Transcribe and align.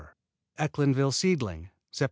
Ecklinville 0.57 1.13
Seedling 1.13 1.69
Sept. 1.91 1.99